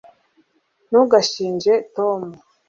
ntugashinje 0.87 1.73
tom 1.95 2.21